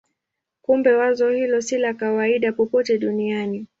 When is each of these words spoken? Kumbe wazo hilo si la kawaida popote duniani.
Kumbe 0.61 0.93
wazo 0.93 1.29
hilo 1.29 1.61
si 1.61 1.77
la 1.77 1.93
kawaida 1.93 2.51
popote 2.51 2.97
duniani. 2.97 3.67